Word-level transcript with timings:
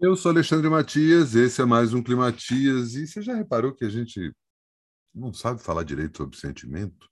Eu 0.00 0.14
sou 0.14 0.30
Alexandre 0.30 0.70
Matias, 0.70 1.34
esse 1.34 1.60
é 1.60 1.64
mais 1.64 1.92
um 1.92 2.00
Climatias. 2.00 2.94
E 2.94 3.04
você 3.04 3.20
já 3.20 3.34
reparou 3.34 3.74
que 3.74 3.84
a 3.84 3.88
gente 3.88 4.32
não 5.12 5.32
sabe 5.32 5.60
falar 5.60 5.82
direito 5.82 6.18
sobre 6.18 6.38
sentimento? 6.38 7.08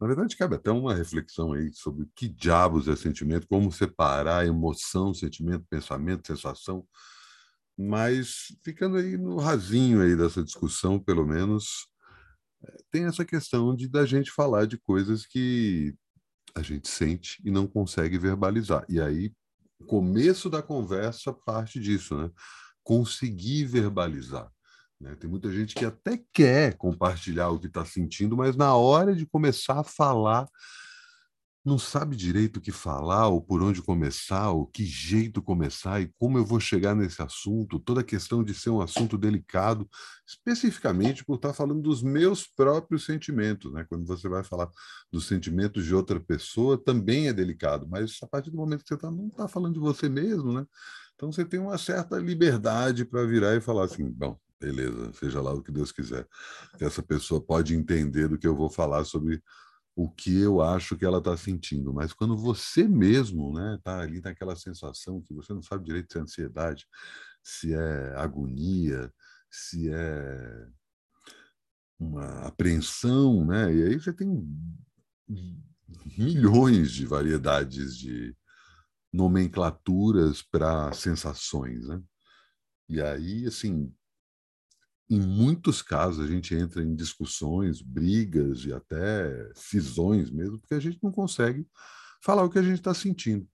Na 0.00 0.06
verdade, 0.06 0.36
cabe 0.36 0.54
até 0.54 0.70
uma 0.70 0.94
reflexão 0.94 1.52
aí 1.52 1.72
sobre 1.72 2.04
o 2.04 2.10
que 2.14 2.28
diabos 2.28 2.86
é 2.86 2.94
sentimento, 2.94 3.48
como 3.48 3.72
separar 3.72 4.46
emoção, 4.46 5.12
sentimento, 5.12 5.66
pensamento, 5.68 6.28
sensação. 6.28 6.86
Mas 7.76 8.56
ficando 8.64 8.98
aí 8.98 9.16
no 9.16 9.38
rasinho 9.38 10.00
aí 10.00 10.16
dessa 10.16 10.44
discussão, 10.44 11.00
pelo 11.00 11.26
menos, 11.26 11.88
é, 12.62 12.76
tem 12.90 13.06
essa 13.06 13.24
questão 13.24 13.74
de 13.74 13.88
da 13.88 14.06
gente 14.06 14.30
falar 14.30 14.66
de 14.66 14.78
coisas 14.78 15.26
que 15.26 15.92
a 16.54 16.62
gente 16.62 16.88
sente 16.88 17.42
e 17.44 17.50
não 17.50 17.66
consegue 17.66 18.16
verbalizar. 18.16 18.84
E 18.88 19.00
aí 19.00 19.32
começo 19.84 20.48
da 20.48 20.62
conversa 20.62 21.32
parte 21.32 21.78
disso, 21.78 22.16
né? 22.16 22.30
Conseguir 22.82 23.64
verbalizar. 23.64 24.50
Né? 25.00 25.14
Tem 25.16 25.28
muita 25.28 25.52
gente 25.52 25.74
que 25.74 25.84
até 25.84 26.22
quer 26.32 26.76
compartilhar 26.76 27.50
o 27.50 27.58
que 27.58 27.66
está 27.66 27.84
sentindo, 27.84 28.36
mas 28.36 28.56
na 28.56 28.74
hora 28.74 29.14
de 29.14 29.26
começar 29.26 29.80
a 29.80 29.84
falar, 29.84 30.48
não 31.66 31.80
sabe 31.80 32.14
direito 32.14 32.58
o 32.58 32.60
que 32.60 32.70
falar, 32.70 33.26
ou 33.26 33.42
por 33.42 33.60
onde 33.60 33.82
começar, 33.82 34.50
ou 34.50 34.68
que 34.68 34.84
jeito 34.84 35.42
começar, 35.42 36.00
e 36.00 36.06
como 36.16 36.38
eu 36.38 36.44
vou 36.44 36.60
chegar 36.60 36.94
nesse 36.94 37.20
assunto, 37.20 37.80
toda 37.80 38.02
a 38.02 38.04
questão 38.04 38.44
de 38.44 38.54
ser 38.54 38.70
um 38.70 38.80
assunto 38.80 39.18
delicado, 39.18 39.90
especificamente 40.24 41.24
por 41.24 41.34
estar 41.34 41.52
falando 41.52 41.82
dos 41.82 42.04
meus 42.04 42.46
próprios 42.46 43.04
sentimentos. 43.04 43.72
Né? 43.72 43.84
Quando 43.88 44.06
você 44.06 44.28
vai 44.28 44.44
falar 44.44 44.70
dos 45.10 45.26
sentimentos 45.26 45.84
de 45.84 45.92
outra 45.92 46.20
pessoa, 46.20 46.78
também 46.78 47.26
é 47.26 47.32
delicado, 47.32 47.84
mas 47.88 48.16
a 48.22 48.28
partir 48.28 48.52
do 48.52 48.56
momento 48.56 48.84
que 48.84 48.88
você 48.88 48.96
tá, 48.96 49.10
não 49.10 49.26
está 49.26 49.48
falando 49.48 49.74
de 49.74 49.80
você 49.80 50.08
mesmo, 50.08 50.52
né? 50.52 50.64
então 51.16 51.32
você 51.32 51.44
tem 51.44 51.58
uma 51.58 51.76
certa 51.78 52.16
liberdade 52.16 53.04
para 53.04 53.26
virar 53.26 53.56
e 53.56 53.60
falar 53.60 53.86
assim: 53.86 54.08
bom, 54.08 54.38
beleza, 54.60 55.12
seja 55.14 55.40
lá 55.40 55.52
o 55.52 55.60
que 55.60 55.72
Deus 55.72 55.90
quiser. 55.90 56.28
Essa 56.78 57.02
pessoa 57.02 57.40
pode 57.40 57.74
entender 57.74 58.28
do 58.28 58.38
que 58.38 58.46
eu 58.46 58.54
vou 58.54 58.70
falar 58.70 59.04
sobre 59.04 59.42
o 59.96 60.10
que 60.10 60.38
eu 60.38 60.60
acho 60.60 60.94
que 60.94 61.06
ela 61.06 61.18
está 61.18 61.34
sentindo, 61.38 61.92
mas 61.92 62.12
quando 62.12 62.36
você 62.36 62.86
mesmo 62.86 63.54
né, 63.54 63.78
tá 63.82 64.00
ali 64.00 64.20
naquela 64.20 64.54
sensação 64.54 65.22
que 65.22 65.32
você 65.32 65.54
não 65.54 65.62
sabe 65.62 65.86
direito 65.86 66.12
se 66.12 66.18
é 66.18 66.22
ansiedade, 66.22 66.86
se 67.42 67.72
é 67.72 68.14
agonia, 68.16 69.10
se 69.50 69.90
é 69.90 70.68
uma 71.98 72.46
apreensão, 72.46 73.46
né? 73.46 73.74
E 73.74 73.82
aí 73.84 73.98
você 73.98 74.12
tem 74.12 74.46
milhões 76.18 76.92
de 76.92 77.06
variedades 77.06 77.96
de 77.96 78.36
nomenclaturas 79.10 80.42
para 80.42 80.92
sensações, 80.92 81.88
né? 81.88 82.02
E 82.86 83.00
aí, 83.00 83.46
assim, 83.46 83.90
em 85.08 85.20
muitos 85.20 85.82
casos 85.82 86.24
a 86.24 86.26
gente 86.26 86.54
entra 86.54 86.82
em 86.82 86.94
discussões, 86.94 87.80
brigas 87.80 88.64
e 88.64 88.72
até 88.72 89.50
cisões 89.54 90.30
mesmo, 90.30 90.58
porque 90.58 90.74
a 90.74 90.80
gente 90.80 90.98
não 91.02 91.12
consegue 91.12 91.66
falar 92.20 92.42
o 92.42 92.50
que 92.50 92.58
a 92.58 92.62
gente 92.62 92.78
está 92.78 92.92
sentindo. 92.92 93.46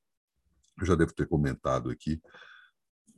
Eu 0.81 0.87
já 0.87 0.95
devo 0.95 1.13
ter 1.13 1.27
comentado 1.27 1.91
aqui, 1.91 2.21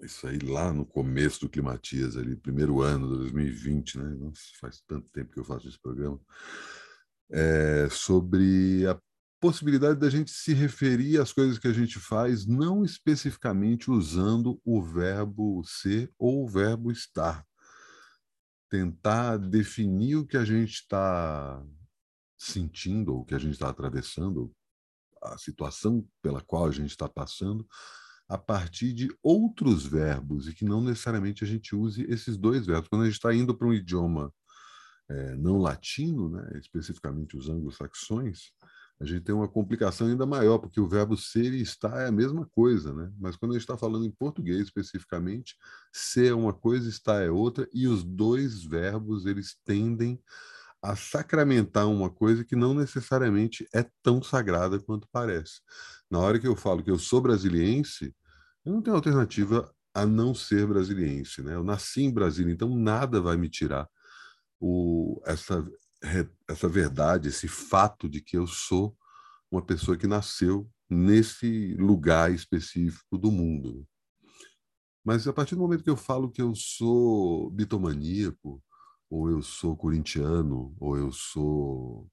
isso 0.03 0.27
aí 0.27 0.39
lá 0.39 0.73
no 0.73 0.85
começo 0.85 1.41
do 1.41 1.49
Climatias, 1.49 2.17
ali, 2.17 2.35
primeiro 2.35 2.83
ano 2.83 3.09
de 3.09 3.19
2020, 3.19 3.99
né? 3.99 4.17
Nossa, 4.19 4.41
faz 4.61 4.83
tanto 4.87 5.09
tempo 5.11 5.33
que 5.33 5.39
eu 5.39 5.45
faço 5.45 5.69
esse 5.69 5.81
programa, 5.81 6.21
é, 7.31 7.89
sobre 7.89 8.85
a 8.89 8.99
possibilidade 9.41 10.01
da 10.01 10.11
gente 10.11 10.33
se 10.33 10.53
referir 10.53 11.21
às 11.21 11.33
coisas 11.33 11.59
que 11.59 11.69
a 11.69 11.73
gente 11.73 12.01
faz, 12.01 12.47
não 12.47 12.85
especificamente 12.85 13.91
usando 13.91 14.61
o 14.65 14.83
verbo 14.83 15.63
ser 15.65 16.13
ou 16.19 16.45
o 16.45 16.49
verbo 16.49 16.91
estar 16.91 17.47
tentar 18.69 19.37
definir 19.37 20.17
o 20.17 20.27
que 20.27 20.37
a 20.37 20.45
gente 20.45 20.75
está 20.75 21.65
sentindo, 22.37 23.17
o 23.17 23.25
que 23.25 23.35
a 23.35 23.39
gente 23.39 23.53
está 23.53 23.69
atravessando, 23.69 24.53
a 25.23 25.39
situação 25.39 26.07
pela 26.23 26.41
qual 26.41 26.67
a 26.67 26.73
gente 26.73 26.91
está 26.91 27.09
passando, 27.09 27.67
a 28.29 28.39
partir 28.39 28.93
de 28.93 29.09
outros 29.23 29.87
verbos, 29.87 30.49
e 30.49 30.55
que 30.55 30.65
não 30.65 30.83
necessariamente 30.83 31.45
a 31.45 31.47
gente 31.47 31.75
use 31.75 32.05
esses 32.09 32.37
dois 32.37 32.67
verbos. 32.67 32.89
Quando 32.89 33.03
a 33.03 33.07
gente 33.07 33.15
está 33.15 33.35
indo 33.35 33.57
para 33.57 33.69
um 33.69 33.73
idioma 33.73 34.33
é, 35.09 35.37
não 35.37 35.59
latino, 35.59 36.31
né, 36.31 36.59
especificamente 36.59 37.37
os 37.37 37.49
anglo-saxões, 37.49 38.53
a 39.01 39.05
gente 39.05 39.25
tem 39.25 39.35
uma 39.35 39.49
complicação 39.49 40.07
ainda 40.07 40.25
maior, 40.25 40.59
porque 40.59 40.81
o 40.81 40.89
verbo 40.89 41.17
ser 41.17 41.53
e 41.53 41.61
estar 41.61 42.01
é 42.01 42.07
a 42.07 42.13
mesma 42.13 42.47
coisa, 42.47 42.95
né? 42.95 43.11
Mas 43.19 43.37
quando 43.37 43.53
a 43.53 43.55
gente 43.55 43.63
está 43.63 43.77
falando 43.77 44.07
em 44.07 44.11
português 44.11 44.61
especificamente, 44.61 45.57
ser 45.93 46.29
é 46.29 46.35
uma 46.35 46.53
coisa, 46.53 46.89
estar 46.89 47.23
é 47.23 47.31
outra, 47.31 47.69
e 47.73 47.89
os 47.89 48.05
dois 48.05 48.65
verbos 48.65 49.27
eles 49.27 49.57
tendem 49.65 50.21
a 50.81 50.95
sacramentar 50.95 51.89
uma 51.89 52.11
coisa 52.11 52.45
que 52.45 52.55
não 52.55 52.75
necessariamente 52.75 53.67
é 53.75 53.85
tão 54.03 54.23
sagrada 54.23 54.79
quanto 54.79 55.09
parece. 55.11 55.61
Na 56.11 56.19
hora 56.19 56.39
que 56.39 56.47
eu 56.47 56.55
falo 56.55 56.83
que 56.83 56.91
eu 56.91 56.99
sou 56.99 57.21
brasiliense, 57.21 58.15
eu 58.65 58.73
não 58.73 58.83
tenho 58.83 58.97
alternativa 58.97 59.73
a 59.95 60.05
não 60.05 60.35
ser 60.35 60.67
brasiliense, 60.67 61.43
né? 61.43 61.55
Eu 61.55 61.65
nasci 61.65 62.03
em 62.03 62.13
Brasília, 62.13 62.53
então 62.53 62.75
nada 62.77 63.21
vai 63.21 63.37
me 63.37 63.49
tirar 63.49 63.89
o, 64.61 65.23
essa 65.25 65.65
essa 66.49 66.69
verdade, 66.69 67.29
esse 67.29 67.49
fato 67.49 68.09
de 68.09 68.21
que 68.21 68.37
eu 68.37 68.47
sou 68.47 68.97
uma 69.51 69.65
pessoa 69.65 69.97
que 69.97 70.07
nasceu 70.07 70.71
nesse 70.89 71.75
lugar 71.75 72.33
específico 72.33 73.17
do 73.17 73.31
mundo. 73.31 73.87
Mas 75.05 75.27
a 75.27 75.33
partir 75.33 75.55
do 75.55 75.61
momento 75.61 75.85
que 75.85 75.91
eu 75.91 75.97
falo 75.97 76.31
que 76.31 76.43
eu 76.43 76.55
sou 76.55 77.51
bitomaníaco, 77.51 78.63
ou 79.11 79.31
eu 79.31 79.43
sou 79.43 79.77
corintiano, 79.77 80.75
ou 80.79 80.97
eu 80.97 81.13
sou, 81.13 82.11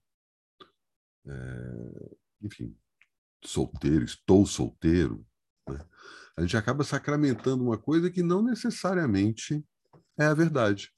é, 1.26 2.16
enfim, 2.42 2.76
solteiro, 3.44 4.04
estou 4.04 4.46
solteiro, 4.46 5.26
né? 5.68 5.86
a 6.38 6.42
gente 6.42 6.56
acaba 6.58 6.84
sacramentando 6.84 7.64
uma 7.64 7.78
coisa 7.78 8.12
que 8.12 8.22
não 8.22 8.44
necessariamente 8.44 9.66
é 10.18 10.26
a 10.26 10.34
verdade 10.34 10.94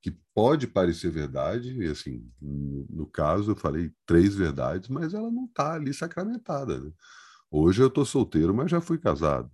que 0.00 0.10
pode 0.34 0.66
parecer 0.66 1.10
verdade, 1.10 1.76
e 1.80 1.86
assim, 1.86 2.30
no, 2.40 2.86
no 2.88 3.06
caso 3.06 3.52
eu 3.52 3.56
falei 3.56 3.92
três 4.06 4.34
verdades, 4.34 4.88
mas 4.88 5.12
ela 5.12 5.30
não 5.30 5.46
está 5.46 5.74
ali 5.74 5.92
sacramentada. 5.92 6.80
Né? 6.80 6.92
Hoje 7.50 7.82
eu 7.82 7.88
estou 7.88 8.04
solteiro, 8.04 8.54
mas 8.54 8.70
já 8.70 8.80
fui 8.80 8.98
casado. 8.98 9.50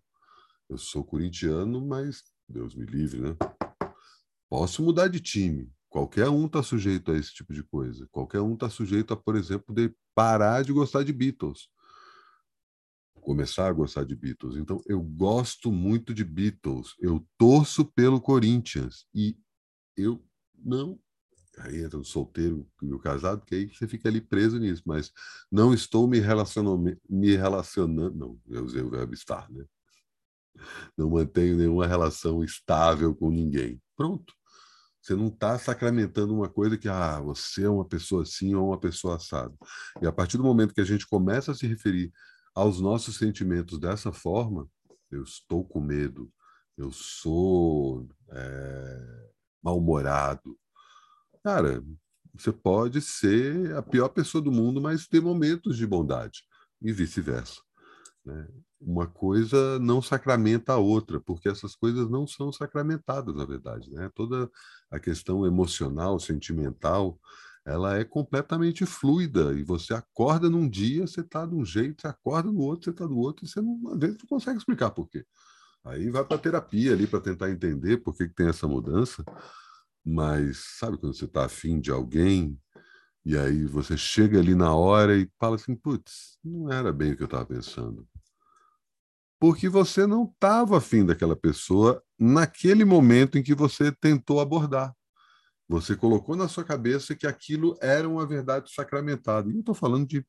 Eu 0.69 0.79
sou 0.79 1.05
corintiano, 1.05 1.85
mas 1.85 2.23
Deus 2.49 2.75
me 2.75 2.85
livre, 2.85 3.21
né? 3.21 3.37
Posso 4.49 4.83
mudar 4.83 5.09
de 5.09 5.21
time. 5.21 5.73
Qualquer 5.89 6.29
um 6.29 6.47
está 6.47 6.63
sujeito 6.63 7.13
a 7.13 7.17
esse 7.17 7.33
tipo 7.33 7.53
de 7.55 7.63
coisa. 7.63 8.07
Qualquer 8.11 8.41
um 8.41 8.55
está 8.55 8.69
sujeito 8.69 9.15
a, 9.15 9.17
por 9.17 9.37
exemplo, 9.37 9.75
de 9.75 9.95
parar 10.15 10.63
de 10.63 10.73
gostar 10.73 11.05
de 11.05 11.13
Beatles. 11.13 11.69
Começar 13.21 13.69
a 13.69 13.73
gostar 13.73 14.05
de 14.05 14.15
Beatles. 14.15 14.57
Então, 14.57 14.81
eu 14.87 15.01
gosto 15.01 15.71
muito 15.71 16.13
de 16.13 16.25
Beatles. 16.25 16.95
Eu 16.99 17.27
torço 17.39 17.85
pelo 17.85 18.21
Corinthians. 18.21 19.07
E 19.15 19.39
eu 19.97 20.23
não. 20.65 20.99
Aí 21.59 21.85
entra 21.85 21.99
o 21.99 22.05
solteiro 22.05 22.67
e 22.83 22.93
o 22.93 22.99
casado, 22.99 23.45
que 23.47 23.55
aí 23.55 23.69
você 23.69 23.87
fica 23.87 24.09
ali 24.09 24.21
preso 24.21 24.59
nisso, 24.59 24.83
mas 24.85 25.13
não 25.51 25.73
estou 25.73 26.09
me 26.09 26.19
relacionando, 26.19 26.99
me 27.09 27.37
relacionando, 27.37 28.17
não, 28.17 28.41
eu 28.49 28.65
usei 28.65 28.83
o 28.83 28.91
verbo 28.91 29.15
estar, 29.15 29.49
né? 29.51 29.65
Não 30.97 31.11
mantenho 31.11 31.57
nenhuma 31.57 31.87
relação 31.87 32.43
estável 32.43 33.15
com 33.15 33.31
ninguém. 33.31 33.81
Pronto. 33.97 34.33
Você 35.01 35.15
não 35.15 35.29
está 35.29 35.59
sacramentando 35.59 36.35
uma 36.35 36.49
coisa 36.49 36.79
que 36.79 36.89
ah, 36.89 37.21
você 37.21 37.65
é 37.65 37.69
uma 37.69 37.85
pessoa 37.85 38.23
assim 38.23 38.55
ou 38.55 38.69
uma 38.69 38.81
pessoa 38.81 39.17
assada. 39.17 39.55
E 40.01 40.07
a 40.07 40.13
partir 40.13 40.39
do 40.39 40.45
momento 40.45 40.73
que 40.73 40.81
a 40.81 40.85
gente 40.85 41.07
começa 41.07 41.53
a 41.53 41.55
se 41.55 41.67
referir 41.67 42.13
aos 42.55 42.81
nossos 42.81 43.17
sentimentos 43.17 43.79
dessa 43.79 44.13
forma, 44.13 44.67
eu 45.11 45.23
estou 45.23 45.65
com 45.65 45.81
medo, 45.81 46.33
eu 46.77 46.91
sou 46.91 48.09
é, 48.31 49.24
mal-humorado, 49.65 50.57
Cara, 51.45 51.85
você 52.35 52.51
pode 52.51 53.03
ser 53.03 53.77
a 53.77 53.83
pior 53.83 54.09
pessoa 54.09 54.43
do 54.43 54.51
mundo, 54.51 54.81
mas 54.81 55.07
ter 55.07 55.21
momentos 55.21 55.77
de 55.77 55.87
bondade, 55.87 56.43
e 56.81 56.91
vice-versa. 56.91 57.61
Né? 58.25 58.49
Uma 58.81 59.07
coisa 59.07 59.79
não 59.79 60.01
sacramenta 60.01 60.73
a 60.73 60.79
outra, 60.79 61.21
porque 61.21 61.47
essas 61.47 61.77
coisas 61.77 62.09
não 62.09 62.27
são 62.27 62.51
sacramentadas, 62.51 63.35
na 63.37 63.45
verdade. 63.45 63.91
Né? 63.91 64.11
Toda 64.15 64.51
a 64.91 64.99
questão 64.99 65.47
emocional, 65.47 66.19
sentimental, 66.19 67.21
ela 67.67 67.99
é 67.99 68.05
completamente 68.05 68.87
fluida. 68.87 69.53
E 69.53 69.63
você 69.63 69.93
acorda 69.93 70.49
num 70.49 70.67
dia, 70.67 71.07
você 71.07 71.21
está 71.21 71.45
de 71.45 71.55
um 71.55 71.65
jeito, 71.65 72.01
você 72.01 72.09
acorda 72.09 72.51
no 72.51 72.61
outro, 72.61 72.85
você 72.85 72.91
está 72.91 73.07
do 73.07 73.19
outro, 73.19 73.45
e 73.45 73.49
você 73.49 73.61
não, 73.61 73.79
às 73.93 73.99
vezes 73.99 74.17
não 74.19 74.27
consegue 74.27 74.57
explicar 74.57 74.93
por 74.93 75.11
quê. 75.11 75.27
Aí 75.85 76.11
vai 76.11 76.25
para 76.25 76.39
terapia 76.39 76.93
ali 76.93 77.07
para 77.07 77.21
tentar 77.21 77.51
entender 77.51 77.99
por 77.99 78.17
que, 78.17 78.27
que 78.29 78.35
tem 78.35 78.49
essa 78.49 78.67
mudança. 78.67 79.25
Mas 80.05 80.59
sabe 80.79 80.99
quando 80.99 81.15
você 81.15 81.27
está 81.27 81.45
afim 81.45 81.81
de 81.81 81.91
alguém 81.91 82.59
e 83.25 83.39
aí 83.39 83.65
você 83.65 83.97
chega 83.97 84.39
ali 84.39 84.55
na 84.55 84.75
hora 84.75 85.17
e 85.17 85.31
fala 85.39 85.57
assim, 85.57 85.75
putz, 85.75 86.39
não 86.45 86.71
era 86.71 86.93
bem 86.93 87.13
o 87.13 87.17
que 87.17 87.23
eu 87.23 87.27
estava 87.27 87.47
pensando. 87.47 88.07
Porque 89.41 89.69
você 89.69 90.07
não 90.07 90.25
estava 90.25 90.77
afim 90.77 91.05
daquela 91.07 91.35
pessoa 91.35 92.03
naquele 92.19 92.85
momento 92.85 93.39
em 93.39 93.43
que 93.43 93.55
você 93.55 93.91
tentou 93.91 94.41
abordar. 94.41 94.95
Você 95.69 95.97
colocou 95.97 96.37
na 96.37 96.49
sua 96.49 96.65
cabeça 96.65 97.15
que 97.15 97.27
aquilo 97.27 97.77
era 97.81 98.07
uma 98.09 98.27
verdade 98.27 98.71
sacramentada. 98.73 99.51
E 99.51 99.55
eu 99.55 99.61
estou 99.61 99.75
falando 99.75 100.07
de 100.07 100.25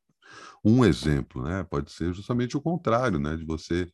um 0.63 0.83
exemplo, 0.85 1.43
né? 1.43 1.63
Pode 1.69 1.91
ser 1.91 2.13
justamente 2.13 2.55
o 2.55 2.61
contrário, 2.61 3.19
né? 3.19 3.35
De 3.35 3.45
você 3.45 3.91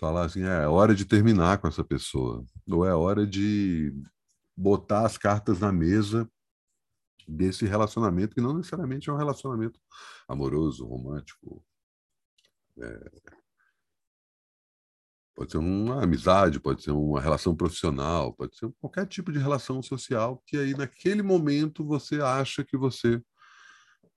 falar 0.00 0.24
assim, 0.24 0.42
é, 0.42 0.64
é 0.64 0.66
hora 0.66 0.94
de 0.94 1.04
terminar 1.04 1.58
com 1.58 1.68
essa 1.68 1.84
pessoa, 1.84 2.44
ou 2.68 2.86
é 2.86 2.94
hora 2.94 3.26
de 3.26 3.94
botar 4.56 5.06
as 5.06 5.18
cartas 5.18 5.60
na 5.60 5.70
mesa 5.70 6.28
desse 7.28 7.66
relacionamento 7.66 8.34
que 8.34 8.40
não 8.40 8.54
necessariamente 8.54 9.08
é 9.08 9.12
um 9.12 9.16
relacionamento 9.16 9.78
amoroso, 10.26 10.86
romântico, 10.86 11.62
é, 12.78 13.10
Pode 15.40 15.52
ser 15.52 15.58
uma 15.58 16.02
amizade, 16.04 16.60
pode 16.60 16.82
ser 16.82 16.90
uma 16.90 17.18
relação 17.18 17.56
profissional, 17.56 18.30
pode 18.34 18.54
ser 18.58 18.70
qualquer 18.78 19.06
tipo 19.06 19.32
de 19.32 19.38
relação 19.38 19.82
social 19.82 20.42
que 20.46 20.54
aí 20.54 20.74
naquele 20.74 21.22
momento 21.22 21.82
você 21.82 22.20
acha 22.20 22.62
que 22.62 22.76
você 22.76 23.14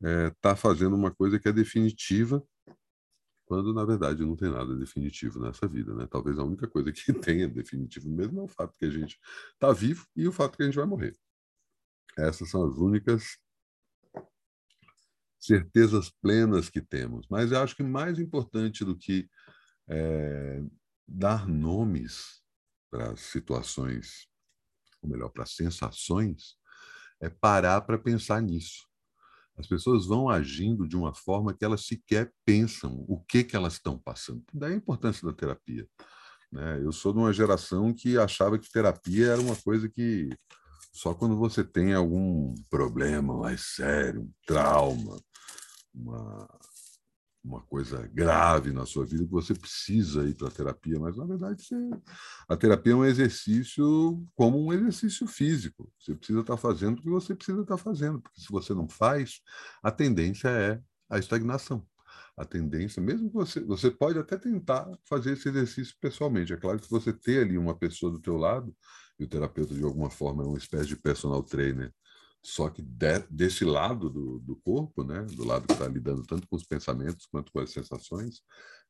está 0.02 0.10
é, 0.10 0.30
tá 0.42 0.54
fazendo 0.54 0.98
uma 0.98 1.12
coisa 1.12 1.40
que 1.40 1.48
é 1.48 1.54
definitiva, 1.54 2.44
quando 3.46 3.74
na 3.74 3.86
verdade 3.86 4.26
não 4.26 4.36
tem 4.36 4.50
nada 4.50 4.76
definitivo 4.76 5.40
nessa 5.40 5.68
vida, 5.68 5.94
né? 5.94 6.08
Talvez 6.10 6.38
a 6.40 6.44
única 6.44 6.68
coisa 6.68 6.92
que 6.92 7.14
tenha 7.14 7.48
definitivo 7.48 8.10
mesmo 8.10 8.40
é 8.42 8.44
o 8.44 8.48
fato 8.48 8.76
que 8.78 8.86
a 8.86 8.90
gente 8.90 9.20
está 9.54 9.72
vivo 9.72 10.06
e 10.16 10.28
o 10.28 10.32
fato 10.32 10.58
que 10.58 10.64
a 10.64 10.66
gente 10.66 10.76
vai 10.76 10.86
morrer. 10.86 11.16
Essas 12.18 12.50
são 12.50 12.64
as 12.66 12.78
únicas 12.78 13.38
certezas 15.40 16.10
plenas 16.10 16.70
que 16.70 16.82
temos. 16.82 17.28
Mas 17.30 17.52
eu 17.52 17.60
acho 17.60 17.76
que 17.76 17.84
mais 17.84 18.18
importante 18.18 18.86
do 18.86 18.98
que 18.98 19.30
é, 19.90 20.62
dar 21.08 21.48
nomes 21.48 22.42
para 22.90 23.16
situações, 23.18 24.28
ou 25.02 25.10
melhor, 25.10 25.30
para 25.30 25.46
sensações, 25.46 26.56
é 27.20 27.30
parar 27.30 27.82
para 27.82 27.98
pensar 27.98 28.42
nisso. 28.42 28.88
As 29.58 29.68
pessoas 29.68 30.08
vão 30.08 30.30
agindo 30.30 30.88
de 30.88 30.96
uma 30.96 31.14
forma 31.14 31.54
que 31.54 31.64
elas 31.64 31.86
sequer 31.86 32.32
pensam 32.46 33.06
o 33.08 33.20
que, 33.20 33.44
que 33.44 33.56
elas 33.56 33.74
estão 33.74 33.98
passando. 33.98 34.44
Daí 34.54 34.74
a 34.74 34.78
importância 34.78 35.28
da 35.28 35.34
terapia. 35.34 35.88
Né? 36.52 36.80
Eu 36.84 36.92
sou 36.92 37.14
de 37.14 37.20
uma 37.20 37.34
geração 37.34 37.94
que 37.94 38.18
achava 38.18 38.58
que 38.58 38.72
terapia 38.72 39.28
era 39.28 39.42
uma 39.42 39.56
coisa 39.56 39.88
que 39.88 40.30
só 40.92 41.14
quando 41.14 41.36
você 41.36 41.64
tem 41.64 41.94
algum 41.94 42.54
problema 42.70 43.36
mais 43.36 43.74
sério, 43.76 44.22
um 44.22 44.32
trauma, 44.46 45.20
uma 45.94 46.48
uma 47.44 47.62
coisa 47.62 48.08
grave 48.08 48.72
na 48.72 48.86
sua 48.86 49.06
vida 49.06 49.26
que 49.26 49.32
você 49.32 49.54
precisa 49.54 50.28
ir 50.28 50.34
para 50.36 50.48
a 50.48 50.52
terapia, 50.52 51.00
mas 51.00 51.18
na 51.18 51.26
verdade 51.26 51.62
você... 51.64 51.76
a 52.48 52.56
terapia 52.56 52.94
é 52.94 52.96
um 52.96 53.06
exercício 53.06 54.26
como 54.34 54.64
um 54.64 54.72
exercício 54.72 55.28
físico. 55.28 55.92
Você 56.00 56.16
precisa 56.16 56.40
estar 56.40 56.56
fazendo 56.56 57.00
o 57.00 57.02
que 57.02 57.10
você 57.10 57.36
precisa 57.36 57.62
estar 57.62 57.78
fazendo, 57.78 58.22
porque 58.22 58.40
se 58.40 58.48
você 58.50 58.74
não 58.74 58.88
faz, 58.88 59.42
a 59.84 59.92
tendência 59.92 60.48
é 60.48 60.82
a 61.10 61.20
estagnação. 61.20 61.86
A 62.36 62.46
tendência, 62.46 63.02
mesmo 63.02 63.30
que 63.30 63.36
você, 63.36 63.60
você 63.60 63.92
pode 63.92 64.18
até 64.18 64.38
tentar 64.38 64.90
fazer 65.08 65.34
esse 65.34 65.50
exercício 65.50 65.96
pessoalmente. 66.02 66.54
É 66.54 66.58
claro 66.58 66.80
que 66.80 66.90
você 66.90 67.14
ter 67.14 67.44
ali 67.44 67.58
uma 67.58 67.78
pessoa 67.78 68.12
do 68.12 68.20
teu 68.20 68.38
lado, 68.38 68.76
e 69.20 69.26
o 69.26 69.28
terapeuta 69.28 69.76
de 69.76 69.84
alguma 69.84 70.10
forma 70.10 70.44
é 70.44 70.48
uma 70.48 70.58
espécie 70.58 70.88
de 70.88 70.96
personal 70.96 71.44
trainer 71.44 71.94
só 72.44 72.70
que 72.70 72.82
de, 72.82 73.20
desse 73.30 73.64
lado 73.64 74.10
do, 74.10 74.40
do, 74.40 74.56
corpo, 74.58 75.02
né, 75.04 75.24
do 75.24 75.46
lado 75.46 75.66
que 75.66 75.74
está 75.74 75.88
lidando 75.88 76.24
tanto 76.24 76.46
com 76.46 76.58
os 76.58 76.66
pensamentos 76.66 77.26
quanto 77.26 77.52
com 77.54 77.60
as 77.60 77.72
sensações, 77.72 78.42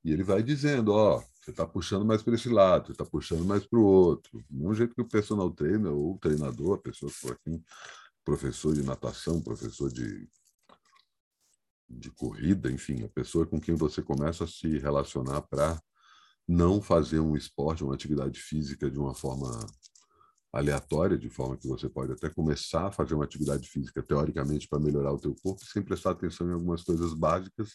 e 0.04 0.12
ele 0.12 0.24
vai 0.24 0.42
dizendo, 0.42 0.92
ó, 0.92 1.20
oh, 1.20 1.24
você 1.40 1.52
está 1.52 1.66
puxando 1.66 2.04
mais 2.04 2.24
para 2.24 2.34
esse 2.34 2.50
lado, 2.50 2.88
você 2.88 2.92
está 2.94 3.06
puxando 3.06 3.46
mais 3.46 3.66
para 3.66 3.80
o 3.80 3.84
outro. 3.84 4.44
Mesmo 4.50 4.74
jeito 4.74 4.96
que 4.96 5.02
o 5.02 5.08
personal 5.08 5.52
trainer 5.52 5.92
ou 5.92 6.16
o 6.16 6.18
treinador, 6.18 6.76
a 6.78 6.82
pessoa 6.82 7.12
que 7.12 7.18
for 7.18 7.34
aqui, 7.34 7.64
professor 8.26 8.74
de 8.74 8.82
natação, 8.82 9.42
professor 9.42 9.92
de, 9.92 10.28
de 11.88 12.10
corrida, 12.12 12.72
enfim, 12.72 13.04
a 13.04 13.10
pessoa 13.10 13.46
com 13.46 13.62
quem 13.62 13.76
você 13.76 14.02
começa 14.02 14.46
a 14.46 14.48
se 14.48 14.80
relacionar 14.80 15.42
para 15.44 15.80
não 16.48 16.82
fazer 16.82 17.20
um 17.20 17.38
esporte, 17.38 17.84
uma 17.84 17.94
atividade 17.94 18.40
física 18.40 18.90
de 18.90 19.00
uma 19.00 19.14
forma 19.14 19.66
aleatória, 20.54 21.18
de 21.18 21.30
forma 21.30 21.58
que 21.58 21.68
você 21.68 21.90
pode 21.90 22.12
até 22.12 22.30
começar 22.30 22.88
a 22.88 22.92
fazer 22.92 23.16
uma 23.16 23.24
atividade 23.24 23.68
física 23.68 24.04
teoricamente 24.04 24.68
para 24.68 24.80
melhorar 24.80 25.12
o 25.12 25.20
teu 25.20 25.36
corpo, 25.42 25.66
sem 25.66 25.82
prestar 25.82 26.12
atenção 26.12 26.48
em 26.48 26.54
algumas 26.54 26.84
coisas 26.84 27.14
básicas, 27.14 27.72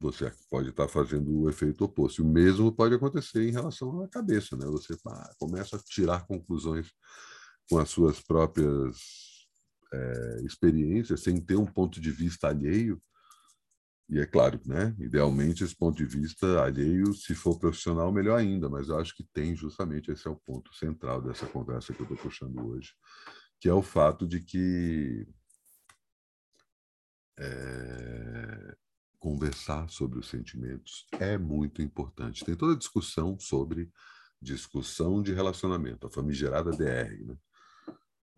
você 0.00 0.30
pode 0.50 0.70
estar 0.70 0.88
fazendo 0.88 1.30
o 1.42 1.48
efeito 1.48 1.84
oposto. 1.84 2.22
O 2.22 2.28
mesmo 2.28 2.72
pode 2.72 2.94
acontecer 2.94 3.48
em 3.48 3.52
relação 3.52 4.02
à 4.02 4.08
cabeça, 4.08 4.56
né? 4.56 4.66
Você 4.66 4.94
ah, 5.06 5.30
começa 5.38 5.76
a 5.76 5.78
tirar 5.78 6.26
conclusões 6.26 6.90
com 7.70 7.78
as 7.78 7.88
suas 7.88 8.20
próprias 8.20 8.98
é, 9.92 10.40
experiências, 10.44 11.22
sem 11.22 11.40
ter 11.40 11.56
um 11.56 11.64
ponto 11.64 12.00
de 12.00 12.10
vista 12.10 12.48
alheio, 12.48 13.00
e 14.08 14.20
é 14.20 14.26
claro, 14.26 14.60
né? 14.64 14.94
Idealmente, 14.98 15.64
esse 15.64 15.74
ponto 15.74 15.96
de 15.96 16.06
vista 16.06 16.62
alheio, 16.62 17.12
se 17.12 17.34
for 17.34 17.58
profissional, 17.58 18.12
melhor 18.12 18.38
ainda, 18.38 18.68
mas 18.68 18.88
eu 18.88 18.98
acho 18.98 19.14
que 19.16 19.24
tem 19.24 19.54
justamente 19.54 20.10
esse 20.10 20.28
é 20.28 20.30
o 20.30 20.36
ponto 20.36 20.72
central 20.74 21.20
dessa 21.20 21.46
conversa 21.46 21.92
que 21.92 22.00
eu 22.00 22.04
estou 22.04 22.16
puxando 22.16 22.64
hoje, 22.68 22.92
que 23.60 23.68
é 23.68 23.72
o 23.72 23.82
fato 23.82 24.26
de 24.26 24.40
que 24.40 25.26
é, 27.38 28.76
conversar 29.18 29.88
sobre 29.90 30.20
os 30.20 30.28
sentimentos 30.28 31.06
é 31.18 31.36
muito 31.36 31.82
importante. 31.82 32.44
Tem 32.44 32.54
toda 32.54 32.74
a 32.74 32.78
discussão 32.78 33.36
sobre 33.40 33.90
discussão 34.40 35.20
de 35.20 35.32
relacionamento, 35.32 36.06
a 36.06 36.10
famigerada 36.10 36.70
DR, 36.70 37.24
né? 37.24 37.36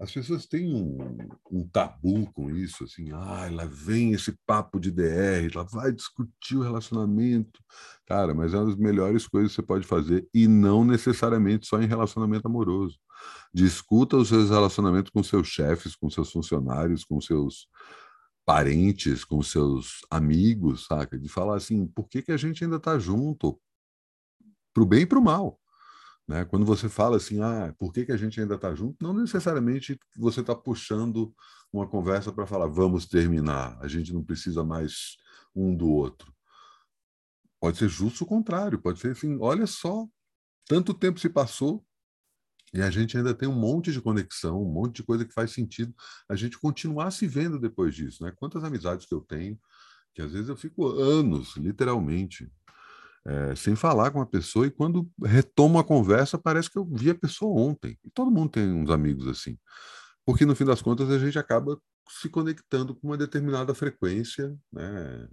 As 0.01 0.13
pessoas 0.13 0.47
têm 0.47 0.73
um, 0.73 1.29
um, 1.51 1.69
tabu 1.69 2.31
com 2.33 2.49
isso, 2.51 2.85
assim, 2.85 3.11
ah, 3.11 3.49
lá 3.51 3.65
vem 3.65 4.13
esse 4.13 4.33
papo 4.47 4.79
de 4.79 4.93
DR, 4.93 5.51
lá 5.53 5.65
vai 5.65 5.91
discutir 5.91 6.57
o 6.57 6.63
relacionamento. 6.63 7.61
Cara, 8.07 8.33
mas 8.33 8.55
é 8.55 8.59
uma 8.59 8.67
das 8.67 8.77
melhores 8.77 9.27
coisas 9.27 9.51
que 9.51 9.57
você 9.57 9.63
pode 9.63 9.85
fazer, 9.85 10.29
e 10.33 10.47
não 10.47 10.85
necessariamente 10.85 11.67
só 11.67 11.83
em 11.83 11.87
relacionamento 11.87 12.47
amoroso. 12.47 12.97
Discuta 13.53 14.17
os 14.17 14.29
seus 14.29 14.51
relacionamentos 14.51 15.11
com 15.11 15.23
seus 15.23 15.49
chefes, 15.49 15.97
com 15.97 16.09
seus 16.09 16.31
funcionários, 16.31 17.05
com 17.05 17.21
seus 17.21 17.67
parentes, 18.47 19.25
com 19.25 19.43
seus 19.43 20.07
amigos, 20.09 20.87
saca? 20.87 21.19
De 21.19 21.29
falar 21.29 21.57
assim, 21.57 21.89
por 21.89 22.09
que, 22.09 22.23
que 22.23 22.33
a 22.33 22.37
gente 22.37 22.63
ainda 22.63 22.77
está 22.77 22.99
junto? 23.01 23.61
Para 24.73 24.83
o 24.85 24.87
bem 24.87 25.03
e 25.03 25.07
para 25.07 25.19
o 25.19 25.23
mal. 25.23 25.59
Né? 26.29 26.45
Quando 26.45 26.67
você 26.67 26.89
fala 26.89 27.17
assim, 27.17 27.41
ah, 27.41 27.75
por 27.79 27.91
que, 27.93 28.05
que 28.05 28.13
a 28.13 28.17
gente 28.17 28.39
ainda 28.39 28.57
está 28.57 28.75
junto? 28.75 29.03
Não 29.03 29.15
necessariamente 29.15 29.99
você 30.17 30.41
está 30.43 30.55
puxando 30.55 31.35
uma 31.73 31.89
conversa 31.89 32.31
para 32.31 32.47
falar, 32.47 32.67
vamos 32.67 33.07
terminar, 33.07 33.79
a 33.81 33.89
gente 33.89 34.13
não 34.13 34.23
precisa 34.23 34.63
mais 34.63 35.17
um 35.57 35.75
do 35.75 35.89
outro. 35.89 36.33
Pode 37.59 37.79
ser 37.79 37.89
justo 37.89 38.25
o 38.25 38.27
contrário, 38.27 38.81
pode 38.81 39.01
ser 39.01 39.13
assim, 39.13 39.39
olha 39.41 39.67
só, 39.67 40.07
tanto 40.67 40.93
tempo 40.93 41.19
se 41.19 41.31
passou 41.31 41.85
e 42.75 42.83
a 42.83 42.91
gente 42.91 43.17
ainda 43.17 43.35
tem 43.35 43.49
um 43.49 43.59
monte 43.59 43.91
de 43.91 44.01
conexão, 44.01 44.63
um 44.63 44.71
monte 44.71 44.97
de 44.97 45.03
coisa 45.03 45.25
que 45.25 45.33
faz 45.33 45.53
sentido 45.53 45.95
a 46.29 46.37
gente 46.37 46.59
continuar 46.59 47.11
se 47.11 47.27
vendo 47.27 47.59
depois 47.59 47.95
disso. 47.95 48.23
Né? 48.23 48.33
Quantas 48.37 48.63
amizades 48.63 49.07
que 49.07 49.15
eu 49.15 49.23
tenho, 49.23 49.59
que 50.15 50.21
às 50.21 50.33
vezes 50.33 50.51
eu 50.51 50.57
fico 50.57 50.87
anos, 50.87 51.57
literalmente, 51.57 52.51
é, 53.27 53.55
sem 53.55 53.75
falar 53.75 54.11
com 54.11 54.21
a 54.21 54.27
pessoa, 54.27 54.67
e 54.67 54.71
quando 54.71 55.11
retomo 55.23 55.79
a 55.79 55.85
conversa, 55.85 56.39
parece 56.39 56.71
que 56.71 56.79
eu 56.79 56.85
vi 56.85 57.11
a 57.11 57.15
pessoa 57.15 57.61
ontem. 57.61 57.99
E 58.05 58.11
todo 58.11 58.31
mundo 58.31 58.51
tem 58.51 58.73
uns 58.73 58.91
amigos 58.91 59.27
assim. 59.27 59.59
Porque, 60.25 60.45
no 60.45 60.55
fim 60.55 60.65
das 60.65 60.83
contas, 60.83 61.11
a 61.11 61.19
gente 61.19 61.39
acaba 61.39 61.81
se 62.11 62.29
conectando 62.29 62.95
com 62.95 63.09
uma 63.09 63.17
determinada 63.17 63.75
frequência 63.75 64.57
né, 64.73 65.29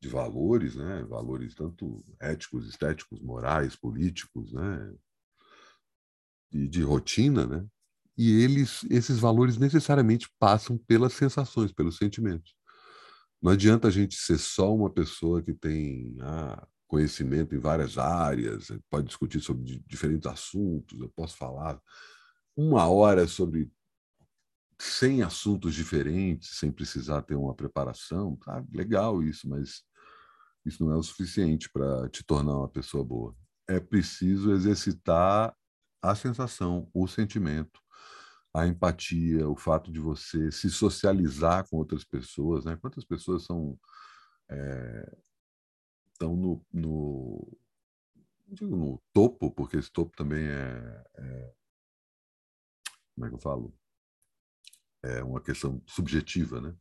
de 0.00 0.08
valores, 0.08 0.76
né, 0.76 1.02
valores 1.08 1.54
tanto 1.54 2.04
éticos, 2.20 2.68
estéticos, 2.68 3.20
morais, 3.22 3.74
políticos, 3.74 4.52
né, 4.52 4.94
e 6.52 6.68
de 6.68 6.82
rotina, 6.82 7.46
né, 7.46 7.66
e 8.16 8.42
eles, 8.42 8.84
esses 8.90 9.18
valores 9.18 9.56
necessariamente 9.56 10.28
passam 10.38 10.78
pelas 10.78 11.14
sensações, 11.14 11.72
pelos 11.72 11.96
sentimentos. 11.96 12.54
Não 13.42 13.52
adianta 13.52 13.88
a 13.88 13.90
gente 13.90 14.14
ser 14.14 14.38
só 14.38 14.74
uma 14.74 14.90
pessoa 14.90 15.42
que 15.42 15.52
tem 15.52 16.16
ah, 16.20 16.66
conhecimento 16.86 17.54
em 17.54 17.58
várias 17.58 17.98
áreas, 17.98 18.68
pode 18.90 19.08
discutir 19.08 19.40
sobre 19.40 19.82
diferentes 19.86 20.26
assuntos, 20.26 21.00
eu 21.00 21.08
posso 21.10 21.36
falar 21.36 21.80
uma 22.56 22.88
hora 22.88 23.26
sobre 23.26 23.70
100 24.78 25.22
assuntos 25.22 25.74
diferentes, 25.74 26.58
sem 26.58 26.70
precisar 26.70 27.22
ter 27.22 27.34
uma 27.34 27.54
preparação. 27.54 28.36
Tá 28.36 28.64
legal 28.72 29.22
isso, 29.22 29.48
mas 29.48 29.82
isso 30.64 30.84
não 30.84 30.92
é 30.92 30.96
o 30.96 31.02
suficiente 31.02 31.70
para 31.70 32.08
te 32.08 32.24
tornar 32.24 32.56
uma 32.58 32.68
pessoa 32.68 33.04
boa. 33.04 33.34
É 33.68 33.80
preciso 33.80 34.52
exercitar 34.52 35.54
a 36.02 36.14
sensação, 36.14 36.88
o 36.92 37.06
sentimento, 37.08 37.80
a 38.52 38.66
empatia, 38.66 39.48
o 39.48 39.56
fato 39.56 39.90
de 39.90 39.98
você 39.98 40.50
se 40.50 40.70
socializar 40.70 41.66
com 41.68 41.76
outras 41.76 42.04
pessoas. 42.04 42.64
Né? 42.64 42.76
Quantas 42.76 43.04
pessoas 43.04 43.44
são 43.44 43.78
é, 44.50 45.16
estão 46.14 46.36
no, 46.36 46.64
no, 46.72 47.58
digo 48.48 48.76
no 48.76 49.02
topo, 49.12 49.50
porque 49.50 49.76
esse 49.76 49.90
topo 49.90 50.16
também 50.16 50.44
é, 50.44 51.04
é 51.16 51.54
como 53.14 53.26
é 53.26 53.28
que 53.28 53.34
eu 53.34 53.40
falo? 53.40 53.74
É 55.02 55.22
uma 55.22 55.40
questão 55.40 55.82
subjetiva, 55.86 56.60
né? 56.60 56.74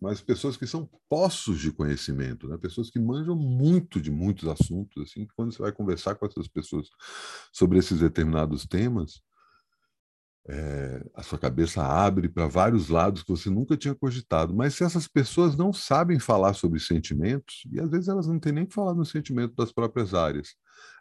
Mas 0.00 0.20
pessoas 0.20 0.56
que 0.56 0.66
são 0.66 0.90
poços 1.08 1.58
de 1.58 1.72
conhecimento, 1.72 2.48
né? 2.48 2.56
Pessoas 2.58 2.90
que 2.90 2.98
manjam 2.98 3.36
muito 3.36 4.00
de 4.00 4.10
muitos 4.10 4.48
assuntos, 4.48 5.02
assim, 5.02 5.26
quando 5.34 5.52
você 5.52 5.62
vai 5.62 5.72
conversar 5.72 6.14
com 6.16 6.26
essas 6.26 6.48
pessoas 6.48 6.88
sobre 7.52 7.78
esses 7.78 8.00
determinados 8.00 8.66
temas, 8.66 9.22
é, 10.48 11.04
a 11.14 11.22
sua 11.22 11.38
cabeça 11.38 11.82
abre 11.82 12.28
para 12.28 12.46
vários 12.46 12.88
lados 12.88 13.22
que 13.22 13.30
você 13.30 13.50
nunca 13.50 13.76
tinha 13.76 13.94
cogitado. 13.94 14.54
Mas 14.54 14.74
se 14.74 14.84
essas 14.84 15.08
pessoas 15.08 15.56
não 15.56 15.72
sabem 15.72 16.18
falar 16.18 16.54
sobre 16.54 16.78
sentimentos, 16.78 17.62
e 17.70 17.80
às 17.80 17.90
vezes 17.90 18.08
elas 18.08 18.26
não 18.26 18.38
têm 18.38 18.52
nem 18.52 18.66
que 18.66 18.74
falar 18.74 18.94
no 18.94 19.04
sentimento 19.04 19.54
das 19.54 19.72
próprias 19.72 20.14
áreas, 20.14 20.54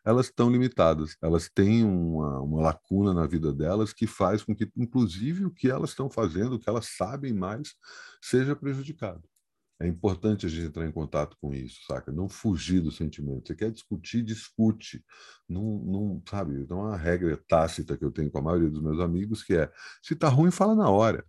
elas 0.03 0.27
estão 0.27 0.49
limitadas, 0.49 1.15
elas 1.21 1.49
têm 1.49 1.83
uma, 1.83 2.39
uma 2.41 2.61
lacuna 2.61 3.13
na 3.13 3.27
vida 3.27 3.53
delas 3.53 3.93
que 3.93 4.07
faz 4.07 4.43
com 4.43 4.55
que, 4.55 4.71
inclusive, 4.75 5.45
o 5.45 5.51
que 5.51 5.69
elas 5.69 5.91
estão 5.91 6.09
fazendo, 6.09 6.55
o 6.55 6.59
que 6.59 6.69
elas 6.69 6.87
sabem 6.97 7.33
mais, 7.33 7.75
seja 8.21 8.55
prejudicado. 8.55 9.23
É 9.79 9.87
importante 9.87 10.45
a 10.45 10.49
gente 10.49 10.67
entrar 10.67 10.87
em 10.87 10.91
contato 10.91 11.35
com 11.41 11.53
isso, 11.53 11.81
saca? 11.85 12.11
Não 12.11 12.29
fugir 12.29 12.79
do 12.81 12.91
sentimento. 12.91 13.47
Você 13.47 13.55
quer 13.55 13.71
discutir, 13.71 14.23
discute. 14.23 15.03
Não, 15.49 15.79
não 15.79 16.23
sabe? 16.29 16.61
Então, 16.61 16.79
uma 16.79 16.95
regra 16.95 17.37
tácita 17.47 17.97
que 17.97 18.05
eu 18.05 18.11
tenho 18.11 18.31
com 18.31 18.37
a 18.37 18.41
maioria 18.41 18.69
dos 18.69 18.81
meus 18.81 18.99
amigos 19.01 19.43
que 19.43 19.53
é: 19.55 19.69
se 20.01 20.15
tá 20.15 20.29
ruim, 20.29 20.49
fala 20.51 20.75
na 20.75 20.89
hora. 20.89 21.25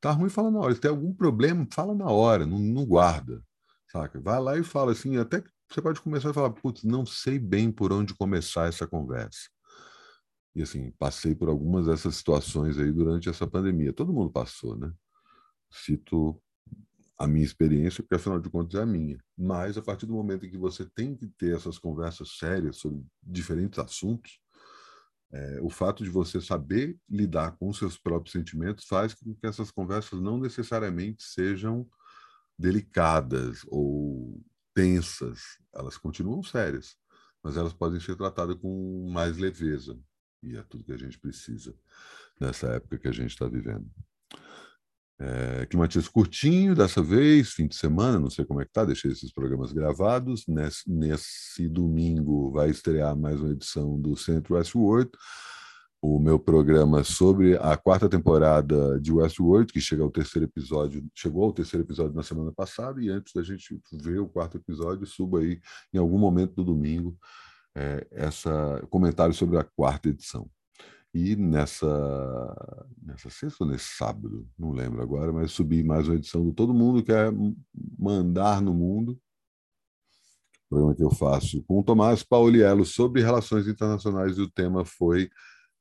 Tá 0.00 0.12
ruim, 0.12 0.28
fala 0.28 0.50
na 0.50 0.60
hora. 0.60 0.74
Se 0.74 0.80
tem 0.80 0.90
algum 0.90 1.12
problema, 1.12 1.66
fala 1.72 1.94
na 1.94 2.06
hora, 2.06 2.46
não, 2.46 2.58
não 2.58 2.86
guarda, 2.86 3.42
saca? 3.90 4.20
Vai 4.20 4.40
lá 4.40 4.56
e 4.58 4.62
fala 4.64 4.92
assim, 4.92 5.16
até 5.18 5.40
que 5.42 5.50
você 5.70 5.82
pode 5.82 6.00
começar 6.00 6.30
a 6.30 6.34
falar, 6.34 6.50
putz, 6.50 6.84
não 6.84 7.04
sei 7.04 7.38
bem 7.38 7.70
por 7.70 7.92
onde 7.92 8.14
começar 8.14 8.68
essa 8.68 8.86
conversa. 8.86 9.48
E 10.54 10.62
assim, 10.62 10.90
passei 10.98 11.34
por 11.34 11.48
algumas 11.48 11.86
dessas 11.86 12.16
situações 12.16 12.78
aí 12.78 12.92
durante 12.92 13.28
essa 13.28 13.46
pandemia. 13.46 13.92
Todo 13.92 14.12
mundo 14.12 14.30
passou, 14.30 14.76
né? 14.76 14.92
Cito 15.70 16.40
a 17.18 17.26
minha 17.26 17.44
experiência, 17.44 18.02
porque 18.02 18.14
afinal 18.14 18.38
de 18.38 18.48
contas 18.48 18.78
é 18.78 18.82
a 18.82 18.86
minha. 18.86 19.18
Mas 19.36 19.76
a 19.76 19.82
partir 19.82 20.06
do 20.06 20.12
momento 20.12 20.46
em 20.46 20.50
que 20.50 20.56
você 20.56 20.84
tem 20.84 21.16
que 21.16 21.26
ter 21.26 21.56
essas 21.56 21.78
conversas 21.78 22.38
sérias 22.38 22.76
sobre 22.76 23.04
diferentes 23.22 23.78
assuntos, 23.78 24.38
é, 25.32 25.58
o 25.60 25.68
fato 25.68 26.04
de 26.04 26.10
você 26.10 26.40
saber 26.40 26.96
lidar 27.08 27.56
com 27.58 27.68
os 27.68 27.78
seus 27.78 27.98
próprios 27.98 28.32
sentimentos 28.32 28.86
faz 28.86 29.14
com 29.14 29.34
que 29.34 29.46
essas 29.46 29.70
conversas 29.70 30.20
não 30.20 30.38
necessariamente 30.38 31.22
sejam 31.22 31.86
delicadas 32.58 33.62
ou 33.66 34.40
tensas. 34.74 35.40
Elas 35.74 35.98
continuam 35.98 36.42
sérias, 36.42 36.96
mas 37.42 37.56
elas 37.56 37.72
podem 37.72 38.00
ser 38.00 38.16
tratadas 38.16 38.56
com 38.56 39.10
mais 39.10 39.36
leveza. 39.36 39.98
E 40.42 40.56
é 40.56 40.62
tudo 40.62 40.84
que 40.84 40.92
a 40.92 40.96
gente 40.96 41.18
precisa 41.18 41.74
nessa 42.40 42.68
época 42.68 42.96
que 42.96 43.08
a 43.08 43.12
gente 43.12 43.30
está 43.30 43.48
vivendo. 43.48 43.90
É, 45.20 45.66
climatismo 45.66 46.12
curtinho 46.12 46.76
dessa 46.76 47.02
vez, 47.02 47.50
fim 47.50 47.66
de 47.66 47.74
semana, 47.74 48.20
não 48.20 48.30
sei 48.30 48.44
como 48.44 48.60
é 48.60 48.64
que 48.64 48.70
tá, 48.72 48.84
deixei 48.84 49.10
esses 49.10 49.32
programas 49.32 49.72
gravados. 49.72 50.44
Nesse, 50.46 50.88
nesse 50.88 51.68
domingo 51.68 52.52
vai 52.52 52.70
estrear 52.70 53.16
mais 53.16 53.40
uma 53.40 53.50
edição 53.50 54.00
do 54.00 54.16
Centro 54.16 54.54
Westworld, 54.54 55.10
o 56.00 56.20
meu 56.20 56.38
programa 56.38 57.02
sobre 57.02 57.56
a 57.56 57.76
quarta 57.76 58.08
temporada 58.08 59.00
de 59.00 59.12
Westworld, 59.12 59.72
que 59.72 59.80
chega 59.80 60.04
ao 60.04 60.10
terceiro 60.10 60.46
episódio, 60.46 61.04
chegou 61.12 61.44
ao 61.44 61.52
terceiro 61.52 61.84
episódio 61.84 62.14
na 62.14 62.22
semana 62.22 62.52
passada, 62.52 63.02
e 63.02 63.08
antes 63.08 63.32
da 63.34 63.42
gente 63.42 63.80
ver 63.92 64.20
o 64.20 64.28
quarto 64.28 64.56
episódio, 64.56 65.04
suba 65.04 65.40
aí 65.40 65.60
em 65.92 65.98
algum 65.98 66.18
momento 66.18 66.54
do 66.54 66.64
domingo 66.64 67.18
é, 67.76 68.06
essa 68.12 68.86
comentário 68.88 69.34
sobre 69.34 69.58
a 69.58 69.64
quarta 69.64 70.08
edição. 70.08 70.48
E 71.14 71.34
nessa, 71.36 72.86
nessa 73.02 73.30
sexta 73.30 73.64
ou 73.64 73.70
nesse 73.70 73.96
sábado, 73.96 74.46
não 74.58 74.72
lembro 74.72 75.02
agora, 75.02 75.32
mas 75.32 75.52
subi 75.52 75.82
mais 75.82 76.06
uma 76.06 76.16
edição 76.16 76.44
do 76.44 76.52
Todo 76.52 76.74
Mundo 76.74 77.02
Quer 77.02 77.32
Mandar 77.98 78.60
no 78.60 78.74
Mundo, 78.74 79.18
programa 80.68 80.94
que 80.94 81.02
eu 81.02 81.10
faço 81.10 81.62
com 81.64 81.80
o 81.80 81.82
Tomás 81.82 82.22
Pauliello 82.22 82.84
sobre 82.84 83.22
relações 83.22 83.66
internacionais 83.66 84.36
e 84.36 84.42
o 84.42 84.50
tema 84.50 84.84
foi 84.84 85.30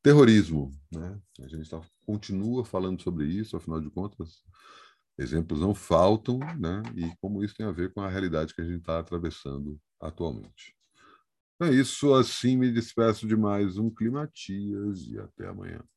terrorismo. 0.02 0.72
Né? 0.92 1.20
A 1.42 1.48
gente 1.48 1.70
tá, 1.70 1.82
continua 2.06 2.64
falando 2.64 3.02
sobre 3.02 3.26
isso, 3.26 3.58
afinal 3.58 3.82
de 3.82 3.90
contas, 3.90 4.44
exemplos 5.18 5.60
não 5.60 5.76
faltam, 5.76 6.40
né? 6.58 6.82
e 6.96 7.12
como 7.20 7.44
isso 7.44 7.56
tem 7.56 7.66
a 7.66 7.72
ver 7.72 7.94
com 7.94 8.02
a 8.02 8.10
realidade 8.10 8.56
que 8.56 8.62
a 8.62 8.66
gente 8.66 8.80
está 8.80 9.00
atravessando 9.00 9.78
atualmente. 10.00 10.77
É 11.60 11.70
isso, 11.72 12.14
assim 12.14 12.56
me 12.58 12.72
despeço 12.72 13.28
de 13.28 13.36
mais 13.36 13.78
um 13.78 13.90
Climatias 13.90 15.08
e 15.08 15.18
até 15.20 15.48
amanhã. 15.48 15.88